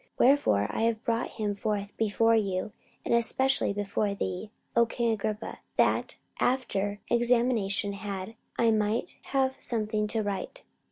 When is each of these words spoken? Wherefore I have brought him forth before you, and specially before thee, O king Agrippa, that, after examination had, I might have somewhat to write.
Wherefore 0.17 0.65
I 0.71 0.81
have 0.81 1.03
brought 1.03 1.29
him 1.37 1.53
forth 1.53 1.95
before 1.95 2.35
you, 2.35 2.71
and 3.05 3.23
specially 3.23 3.71
before 3.71 4.15
thee, 4.15 4.49
O 4.75 4.87
king 4.87 5.11
Agrippa, 5.11 5.59
that, 5.77 6.17
after 6.39 6.99
examination 7.11 7.93
had, 7.93 8.33
I 8.57 8.71
might 8.71 9.19
have 9.25 9.61
somewhat 9.61 10.09
to 10.09 10.23
write. 10.23 10.63